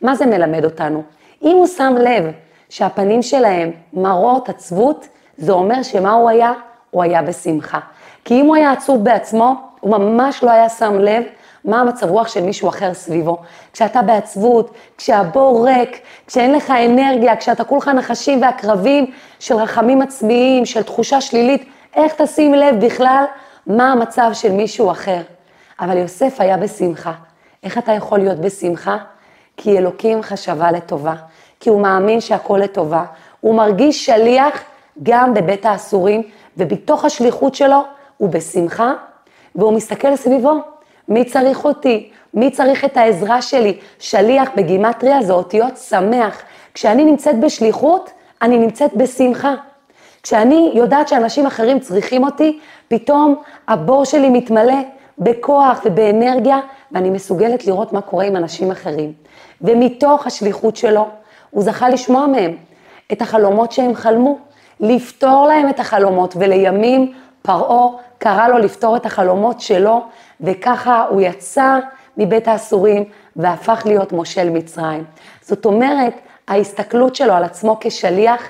[0.00, 1.02] מה זה מלמד אותנו?
[1.42, 2.24] אם הוא שם לב
[2.68, 6.52] שהפנים שלהם מראות עצבות, זה אומר שמה הוא היה?
[6.90, 7.78] הוא היה בשמחה.
[8.24, 11.22] כי אם הוא היה עצוב בעצמו, הוא ממש לא היה שם לב
[11.64, 13.38] מה המצב רוח של מישהו אחר סביבו.
[13.72, 20.82] כשאתה בעצבות, כשהבור ריק, כשאין לך אנרגיה, כשאתה כולך נחשים ועקרבים של רחמים עצמיים, של
[20.82, 23.24] תחושה שלילית, איך תשים לב בכלל
[23.66, 25.20] מה המצב של מישהו אחר.
[25.80, 27.12] אבל יוסף היה בשמחה.
[27.62, 28.96] איך אתה יכול להיות בשמחה?
[29.60, 31.14] כי אלוקים חשבה לטובה,
[31.60, 33.04] כי הוא מאמין שהכל לטובה.
[33.40, 34.62] הוא מרגיש שליח
[35.02, 36.22] גם בבית האסורים,
[36.56, 37.82] ובתוך השליחות שלו
[38.16, 38.92] הוא בשמחה,
[39.54, 40.52] והוא מסתכל סביבו,
[41.08, 42.10] מי צריך אותי?
[42.34, 43.78] מי צריך את העזרה שלי?
[43.98, 46.42] שליח בגימטריה זה אותיות שמח.
[46.74, 48.10] כשאני נמצאת בשליחות,
[48.42, 49.54] אני נמצאת בשמחה.
[50.22, 54.78] כשאני יודעת שאנשים אחרים צריכים אותי, פתאום הבור שלי מתמלא
[55.18, 56.60] בכוח ובאנרגיה,
[56.92, 59.12] ואני מסוגלת לראות מה קורה עם אנשים אחרים.
[59.62, 61.08] ומתוך השליחות שלו,
[61.50, 62.56] הוא זכה לשמוע מהם
[63.12, 64.38] את החלומות שהם חלמו,
[64.80, 70.04] לפתור להם את החלומות, ולימים פרעה קרא לו לפתור את החלומות שלו,
[70.40, 71.78] וככה הוא יצא
[72.16, 73.04] מבית האסורים
[73.36, 75.04] והפך להיות מושל מצרים.
[75.42, 76.14] זאת אומרת,
[76.48, 78.42] ההסתכלות שלו על עצמו כשליח,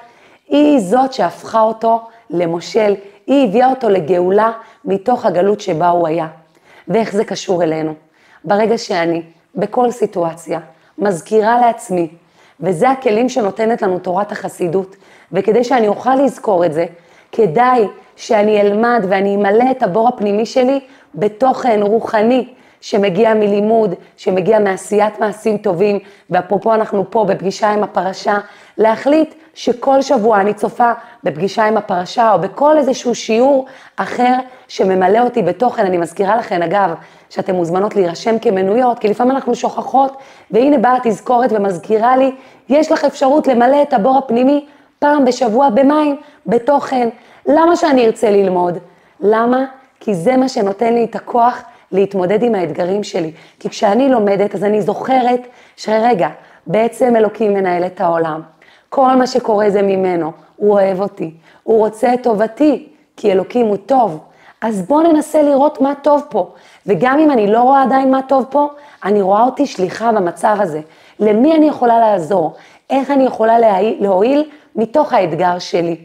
[0.49, 2.95] היא זאת שהפכה אותו למושל,
[3.27, 4.53] היא הביאה אותו לגאולה
[4.85, 6.27] מתוך הגלות שבה הוא היה.
[6.89, 7.95] ואיך זה קשור אלינו?
[8.45, 9.23] ברגע שאני,
[9.55, 10.61] בכל סיטואציה,
[10.99, 12.09] מזכירה לעצמי,
[12.61, 14.97] וזה הכלים שנותנת לנו תורת החסידות,
[15.33, 16.87] וכדי שאני אוכל לזכור את זה,
[17.33, 20.81] כדאי שאני אלמד ואני אמלא את הבור הפנימי שלי
[21.15, 22.49] בתוכן רוחני
[22.81, 25.99] שמגיע מלימוד, שמגיע מעשיית מעשים טובים,
[26.31, 28.39] ואפרופו אנחנו פה בפגישה עם הפרשה,
[28.79, 30.93] להחליט שכל שבוע אני צופה
[31.25, 33.67] בפגישה עם הפרשה או בכל איזשהו שיעור
[33.97, 34.35] אחר
[34.69, 35.87] שממלא אותי בתוכן.
[35.87, 36.95] אני מזכירה לכן, אגב,
[37.31, 40.17] שאתן מוזמנות להירשם כמנויות, כי לפעמים אנחנו שוכחות,
[40.51, 42.33] והנה באה תזכורת ומזכירה לי,
[42.69, 44.67] יש לך אפשרות למלא את הבור הפנימי
[44.99, 46.17] פעם בשבוע במים,
[46.47, 47.09] בתוכן.
[47.47, 48.79] למה שאני ארצה ללמוד?
[49.21, 49.65] למה?
[50.01, 53.33] כי זה מה שנותן לי את הכוח להתמודד עם האתגרים שלי.
[53.61, 55.41] כי כשאני לומדת, אז אני זוכרת
[55.77, 56.29] שרגע,
[56.67, 58.58] בעצם אלוקים מנהל את העולם.
[58.89, 63.77] כל מה שקורה זה ממנו, הוא אוהב אותי, הוא רוצה את טובתי, כי אלוקים הוא
[63.77, 64.21] טוב.
[64.61, 66.53] אז בואו ננסה לראות מה טוב פה.
[66.87, 68.69] וגם אם אני לא רואה עדיין מה טוב פה,
[69.05, 70.81] אני רואה אותי שליחה במצב הזה.
[71.21, 72.55] למי אני יכולה לעזור?
[72.91, 73.57] איך אני יכולה
[74.01, 75.97] להועיל מתוך האתגר שלי?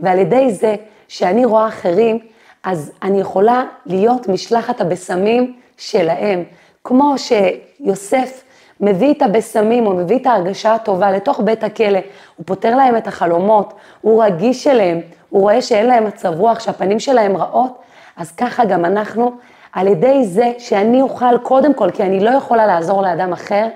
[0.00, 0.76] ועל ידי זה
[1.08, 2.18] שאני רואה אחרים,
[2.64, 6.44] אז אני יכולה להיות משלחת הבשמים שלהם.
[6.84, 8.42] כמו שיוסף
[8.80, 11.98] מביא את הבשמים, או מביא את ההרגשה הטובה לתוך בית הכלא,
[12.36, 17.00] הוא פותר להם את החלומות, הוא רגיש אליהם, הוא רואה שאין להם מצב רוח, שהפנים
[17.00, 17.78] שלהם רעות,
[18.16, 19.32] אז ככה גם אנחנו,
[19.72, 23.68] על ידי זה שאני אוכל קודם כל, כי אני לא יכולה לעזור לאדם אחר,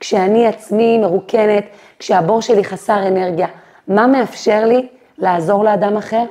[0.00, 1.64] כשאני עצמי מרוקנת,
[1.98, 3.46] כשהבור שלי חסר אנרגיה,
[3.88, 6.24] מה מאפשר לי לעזור לאדם אחר?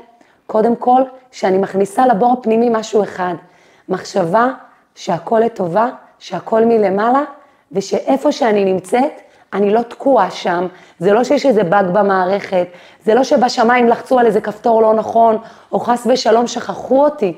[0.48, 3.34] קודם כל, שאני מכניסה לבור הפנימי משהו אחד,
[3.90, 4.48] מחשבה
[4.96, 5.90] שהכל לטובה,
[6.20, 7.24] שהכל מלמעלה,
[7.72, 9.22] ושאיפה שאני נמצאת,
[9.54, 10.68] אני לא תקועה שם,
[11.00, 12.68] זה לא שיש איזה באג במערכת,
[13.06, 15.38] זה לא שבשמיים לחצו על איזה כפתור לא נכון,
[15.72, 17.34] או חס ושלום שכחו אותי,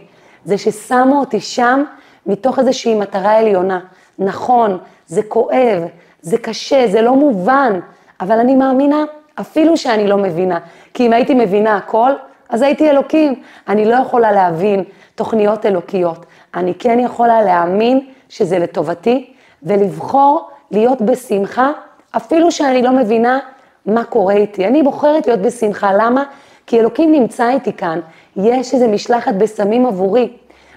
[0.45, 1.83] זה ששמו אותי שם
[2.25, 3.79] מתוך איזושהי מטרה עליונה.
[4.19, 5.83] נכון, זה כואב,
[6.21, 7.79] זה קשה, זה לא מובן,
[8.21, 9.03] אבל אני מאמינה,
[9.39, 10.59] אפילו שאני לא מבינה.
[10.93, 12.11] כי אם הייתי מבינה הכל,
[12.49, 13.41] אז הייתי אלוקים.
[13.67, 14.83] אני לא יכולה להבין
[15.15, 16.25] תוכניות אלוקיות.
[16.55, 21.71] אני כן יכולה להאמין שזה לטובתי, ולבחור להיות בשמחה,
[22.11, 23.39] אפילו שאני לא מבינה
[23.85, 24.67] מה קורה איתי.
[24.67, 26.23] אני בוחרת להיות בשמחה, למה?
[26.67, 27.99] כי אלוקים נמצא איתי כאן.
[28.35, 30.33] יש איזו משלחת בסמים עבורי.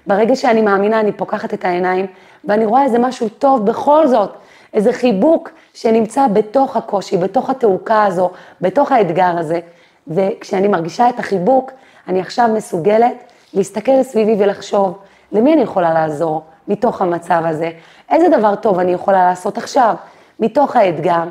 [0.07, 2.07] ברגע שאני מאמינה, אני פוקחת את העיניים,
[2.45, 4.31] ואני רואה איזה משהו טוב בכל זאת,
[4.75, 9.61] איזה חיבוק שנמצא בתוך הקושי, בתוך התעוקה הזו, בתוך האתגר הזה.
[10.09, 11.71] וכשאני מרגישה את החיבוק,
[12.09, 14.99] אני עכשיו מסוגלת להסתכל סביבי ולחשוב,
[15.33, 17.71] למי אני יכולה לעזור מתוך המצב הזה?
[18.11, 19.95] איזה דבר טוב אני יכולה לעשות עכשיו,
[20.41, 21.25] מתוך האתגר?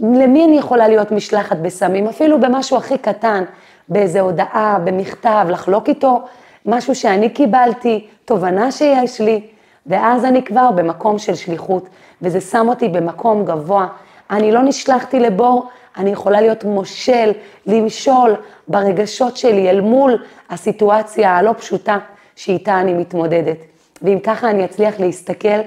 [0.00, 3.44] למי אני יכולה להיות משלחת בסמים, אפילו במשהו הכי קטן,
[3.88, 6.22] באיזה הודעה, במכתב, לחלוק איתו
[6.66, 9.40] משהו שאני קיבלתי, תובנה שיש לי,
[9.86, 11.88] ואז אני כבר במקום של שליחות,
[12.22, 13.86] וזה שם אותי במקום גבוה.
[14.30, 17.32] אני לא נשלחתי לבור, אני יכולה להיות מושל,
[17.66, 18.36] למשול
[18.68, 21.98] ברגשות שלי אל מול הסיטואציה הלא פשוטה
[22.36, 23.56] שאיתה אני מתמודדת.
[24.02, 25.60] ואם ככה אני אצליח להסתכל,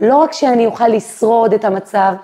[0.00, 2.14] לא רק שאני אוכל לשרוד את המצב,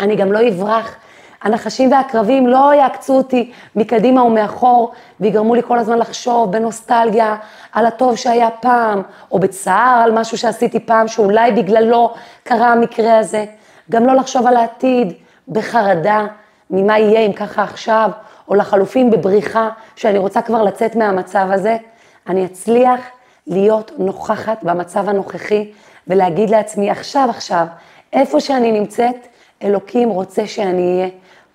[0.00, 0.96] אני גם לא אברח.
[1.42, 7.36] הנחשים והקרבים לא יעקצו אותי מקדימה ומאחור, ויגרמו לי כל הזמן לחשוב בנוסטלגיה
[7.72, 13.44] על הטוב שהיה פעם, או בצער על משהו שעשיתי פעם, שאולי בגללו קרה המקרה הזה.
[13.90, 15.12] גם לא לחשוב על העתיד
[15.48, 16.26] בחרדה
[16.70, 18.10] ממה יהיה אם ככה עכשיו,
[18.48, 21.76] או לחלופין בבריחה, שאני רוצה כבר לצאת מהמצב הזה.
[22.28, 23.00] אני אצליח
[23.46, 25.72] להיות נוכחת במצב הנוכחי
[26.08, 27.66] ולהגיד לעצמי, עכשיו, עכשיו,
[28.12, 29.26] איפה שאני נמצאת,
[29.62, 31.08] אלוקים רוצה שאני אהיה.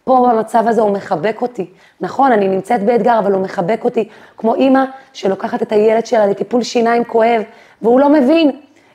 [0.04, 1.66] פה במצב הזה הוא מחבק אותי.
[2.02, 4.84] נכון, אני נמצאת באתגר, אבל הוא מחבק אותי, כמו אימא
[5.14, 7.42] שלוקחת את הילד שלה לטיפול שיניים כואב,
[7.82, 8.52] והוא לא מבין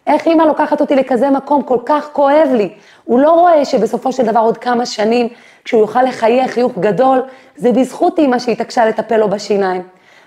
[0.06, 2.68] איך אימא לוקחת אותי לכזה מקום כל כך כואב לי.
[3.04, 5.28] הוא לא רואה שבסופו של דבר עוד כמה שנים,
[5.64, 7.22] כשהוא יוכל לחייך חיוך גדול,
[7.56, 9.82] זה בזכות אימא שהתעקשה לטפל לו בשיניים.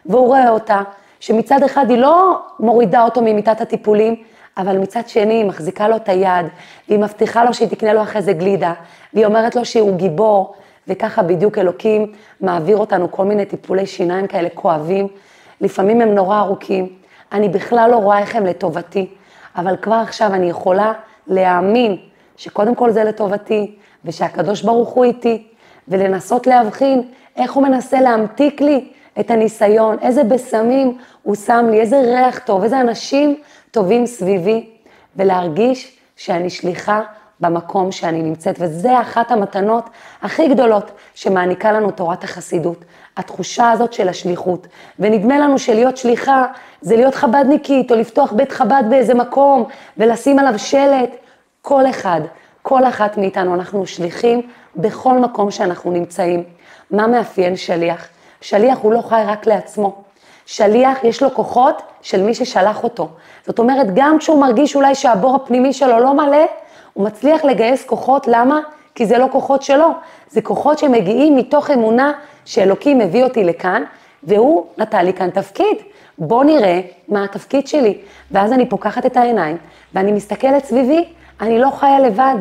[0.06, 0.82] והוא רואה אותה,
[1.20, 4.16] שמצד אחד היא לא מורידה אותו ממיטת הטיפולים,
[4.58, 6.46] אבל מצד שני היא מחזיקה לו את היד,
[6.88, 8.74] והיא מבטיחה לו שהיא תקנה לו אחרי זה גלידה,
[9.14, 10.56] והיא אומרת לו שהוא גיבור,
[10.88, 15.08] וככה בדיוק אלוקים מעביר אותנו כל מיני טיפולי שיניים כאלה כואבים,
[15.62, 16.90] לפעמים הם נורא ארוכים,
[17.32, 19.08] אני בכלל לא רואה איך הם לטובתי,
[19.56, 20.94] אבל כבר עכשיו אני יכולה
[21.28, 21.98] להאמין
[22.38, 25.48] שקודם כל זה לטובתי, ושהקדוש ברוך הוא איתי,
[25.88, 27.02] ולנסות להבחין
[27.36, 32.64] איך הוא מנסה להמתיק לי את הניסיון, איזה בשמים הוא שם לי, איזה ריח טוב,
[32.64, 33.38] איזה אנשים
[33.76, 34.70] טובים סביבי,
[35.16, 37.02] ולהרגיש שאני שליחה
[37.40, 39.90] במקום שאני נמצאת, וזה אחת המתנות
[40.22, 42.86] הכי גדולות שמעניקה לנו תורת החסידות,
[43.18, 44.68] התחושה הזאת של השליחות.
[45.00, 46.46] ונדמה לנו שלהיות שליחה
[46.82, 49.66] זה להיות חבדניקית, או לפתוח בית חב"ד באיזה מקום,
[49.98, 51.10] ולשים עליו שלט.
[51.62, 52.22] כל אחד,
[52.62, 54.42] כל אחת מאיתנו, אנחנו שליחים
[54.76, 56.44] בכל מקום שאנחנו נמצאים.
[56.92, 58.08] מה מאפיין שליח?
[58.42, 60.05] שליח הוא לא חי רק לעצמו.
[60.46, 63.10] שליח, יש לו כוחות של מי ששלח אותו.
[63.46, 66.46] זאת אומרת, גם כשהוא מרגיש אולי שהבור הפנימי שלו לא מלא,
[66.94, 68.60] הוא מצליח לגייס כוחות, למה?
[68.96, 69.88] כי זה לא כוחות שלו,
[70.30, 72.14] זה כוחות שמגיעים מתוך אמונה
[72.46, 73.84] שאלוקים הביא אותי לכאן,
[74.24, 75.78] והוא נתן לי כאן תפקיד.
[76.18, 77.98] בוא נראה מה התפקיד שלי.
[78.32, 79.58] ואז אני פוקחת את העיניים,
[79.94, 81.06] ואני מסתכלת סביבי,
[81.42, 82.36] אני לא חיה לבד,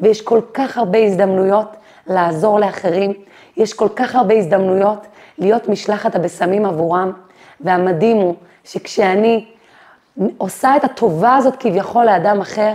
[0.00, 3.12] ויש כל כך הרבה הזדמנויות לעזור לאחרים,
[3.56, 5.06] יש כל כך הרבה הזדמנויות
[5.38, 7.12] להיות משלחת הבשמים עבורם,
[7.64, 9.44] והמדהים הוא שכשאני
[10.38, 12.72] עושה את הטובה הזאת כביכול לאדם אחר,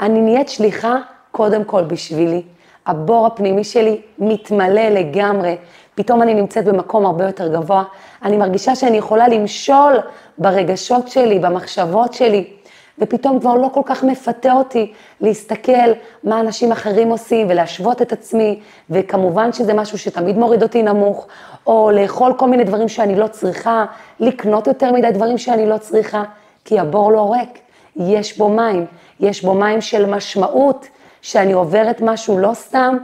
[0.00, 0.96] אני נהיית שליחה
[1.32, 2.42] קודם כל בשבילי.
[2.86, 5.56] הבור הפנימי שלי מתמלא לגמרי.
[5.94, 7.84] פתאום אני נמצאת במקום הרבה יותר גבוה.
[8.22, 9.94] אני מרגישה שאני יכולה למשול
[10.38, 12.50] ברגשות שלי, במחשבות שלי.
[12.98, 15.92] ופתאום כבר לא כל כך מפתה אותי להסתכל
[16.24, 21.26] מה אנשים אחרים עושים ולהשוות את עצמי, וכמובן שזה משהו שתמיד מוריד אותי נמוך,
[21.66, 23.84] או לאכול כל מיני דברים שאני לא צריכה,
[24.20, 26.22] לקנות יותר מדי דברים שאני לא צריכה,
[26.64, 27.58] כי הבור לא ריק,
[27.96, 28.86] יש בו מים,
[29.20, 30.88] יש בו מים של משמעות,
[31.22, 32.96] שאני עוברת משהו לא סתם,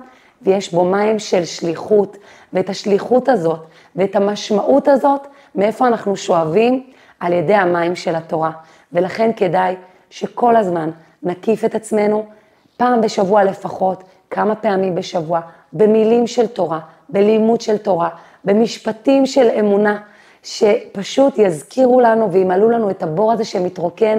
[0.43, 2.17] ויש בו מים של שליחות,
[2.53, 3.61] ואת השליחות הזאת
[3.97, 6.83] ואת המשמעות הזאת, מאיפה אנחנו שואבים?
[7.21, 8.51] על ידי המים של התורה.
[8.93, 9.77] ולכן כדאי
[10.11, 10.91] שכל הזמן
[11.23, 12.27] נקיף את עצמנו,
[12.77, 15.41] פעם בשבוע לפחות, כמה פעמים בשבוע,
[15.73, 18.09] במילים של תורה, בלימוד של תורה,
[18.45, 19.99] במשפטים של אמונה,
[20.43, 24.19] שפשוט יזכירו לנו וימלאו לנו את הבור הזה שמתרוקן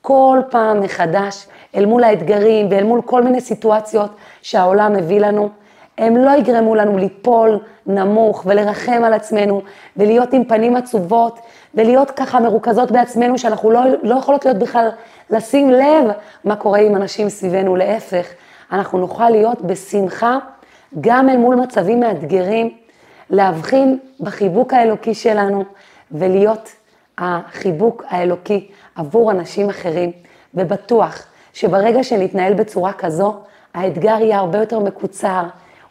[0.00, 4.10] כל פעם מחדש אל מול האתגרים ואל מול כל מיני סיטואציות
[4.42, 5.48] שהעולם מביא לנו,
[5.98, 9.62] הם לא יגרמו לנו ליפול נמוך ולרחם על עצמנו
[9.96, 11.38] ולהיות עם פנים עצובות
[11.74, 14.88] ולהיות ככה מרוכזות בעצמנו שאנחנו לא, לא יכולות להיות בכלל
[15.30, 16.04] לשים לב
[16.44, 18.26] מה קורה עם אנשים סביבנו, להפך,
[18.72, 20.38] אנחנו נוכל להיות בשמחה
[21.00, 22.70] גם אל מול מצבים מאתגרים,
[23.30, 25.64] להבחין בחיבוק האלוקי שלנו
[26.12, 26.68] ולהיות
[27.18, 30.12] החיבוק האלוקי עבור אנשים אחרים,
[30.54, 33.34] ובטוח שברגע שנתנהל בצורה כזו,
[33.74, 35.42] האתגר יהיה הרבה יותר מקוצר,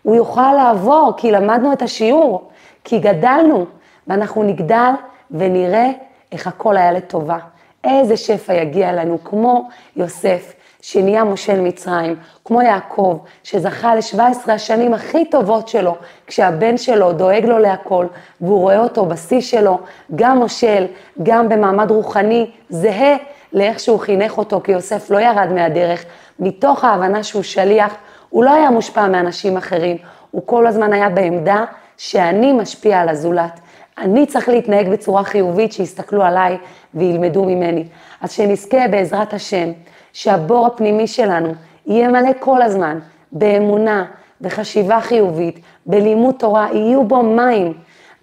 [0.03, 2.49] הוא יוכל לעבור כי למדנו את השיעור,
[2.83, 3.65] כי גדלנו,
[4.07, 4.91] ואנחנו נגדל
[5.31, 5.89] ונראה
[6.31, 7.37] איך הכל היה לטובה.
[7.83, 12.15] איזה שפע יגיע לנו, כמו יוסף, שנהיה מושל מצרים,
[12.45, 15.95] כמו יעקב, שזכה ל-17 השנים הכי טובות שלו,
[16.27, 18.05] כשהבן שלו דואג לו להכל,
[18.41, 19.79] והוא רואה אותו בשיא שלו,
[20.15, 20.85] גם מושל,
[21.23, 23.15] גם במעמד רוחני, זהה
[23.53, 26.05] לאיך שהוא חינך אותו, כי יוסף לא ירד מהדרך,
[26.39, 27.95] מתוך ההבנה שהוא שליח,
[28.29, 29.97] הוא לא היה מושפע מאנשים אחרים,
[30.31, 31.65] הוא כל הזמן היה בעמדה
[31.97, 33.59] שאני משפיע על הזולת.
[33.97, 36.57] אני צריך להתנהג בצורה חיובית, שיסתכלו עליי
[36.93, 37.83] וילמדו ממני.
[38.21, 39.71] אז שנזכה בעזרת השם,
[40.13, 41.53] שהבור הפנימי שלנו
[41.85, 42.99] יהיה מלא כל הזמן
[43.31, 44.05] באמונה,
[44.41, 47.73] בחשיבה חיובית, בלימוד תורה, יהיו בו מים,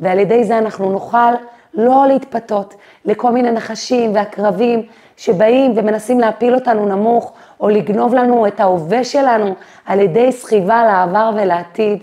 [0.01, 1.33] ועל ידי זה אנחנו נוכל
[1.75, 4.83] לא להתפתות לכל מיני נחשים ועקרבים
[5.17, 9.55] שבאים ומנסים להפיל אותנו נמוך, או לגנוב לנו את ההווה שלנו
[9.87, 12.03] על ידי סחיבה לעבר ולעתיד,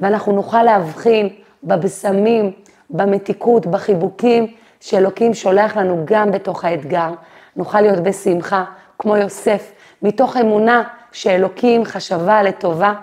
[0.00, 1.28] ואנחנו נוכל להבחין
[1.64, 2.52] בבשמים,
[2.90, 4.46] במתיקות, בחיבוקים
[4.80, 7.10] שאלוקים שולח לנו גם בתוך האתגר.
[7.56, 8.64] נוכל להיות בשמחה,
[8.98, 12.94] כמו יוסף, מתוך אמונה שאלוקים חשבה לטובה,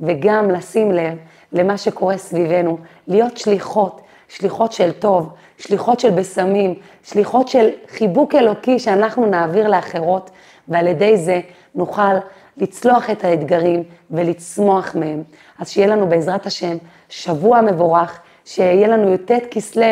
[0.00, 1.18] וגם לשים לב
[1.52, 8.78] למה שקורה סביבנו, להיות שליחות, שליחות של טוב, שליחות של בשמים, שליחות של חיבוק אלוקי
[8.78, 10.30] שאנחנו נעביר לאחרות,
[10.68, 11.40] ועל ידי זה
[11.74, 12.14] נוכל
[12.56, 15.22] לצלוח את האתגרים ולצמוח מהם.
[15.58, 16.76] אז שיהיה לנו בעזרת השם
[17.08, 19.84] שבוע מבורך, שיהיה לנו י"ט כסלו,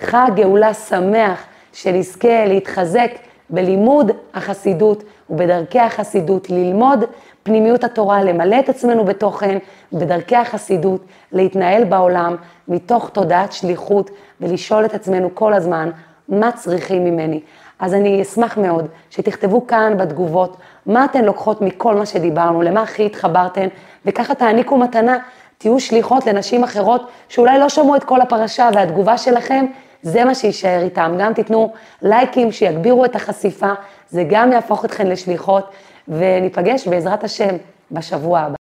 [0.00, 3.10] חג גאולה שמח, שנזכה להתחזק
[3.50, 7.04] בלימוד החסידות ובדרכי החסידות, ללמוד
[7.42, 9.58] פנימיות התורה, למלא את עצמנו בתוכן,
[9.92, 11.00] בדרכי החסידות,
[11.32, 12.36] להתנהל בעולם
[12.68, 15.90] מתוך תודעת שליחות ולשאול את עצמנו כל הזמן,
[16.28, 17.40] מה צריכים ממני?
[17.78, 20.56] אז אני אשמח מאוד שתכתבו כאן בתגובות
[20.86, 23.66] מה אתן לוקחות מכל מה שדיברנו, למה הכי התחברתן,
[24.06, 25.18] וככה תעניקו מתנה,
[25.58, 29.66] תהיו שליחות לנשים אחרות שאולי לא שמעו את כל הפרשה והתגובה שלכם,
[30.02, 31.14] זה מה שיישאר איתם.
[31.18, 33.72] גם תיתנו לייקים שיגבירו את החשיפה,
[34.10, 35.70] זה גם יהפוך אתכן לשליחות,
[36.08, 37.56] וניפגש בעזרת השם
[37.90, 38.56] בשבוע הבא.